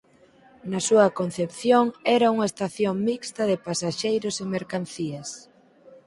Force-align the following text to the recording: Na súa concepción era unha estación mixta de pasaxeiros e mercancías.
Na 0.71 0.79
súa 0.87 1.07
concepción 1.19 1.85
era 2.17 2.31
unha 2.35 2.49
estación 2.51 2.95
mixta 3.09 3.43
de 3.51 3.61
pasaxeiros 3.67 4.35
e 4.43 4.45
mercancías. 4.55 5.29